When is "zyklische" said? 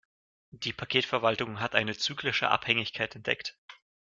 1.95-2.49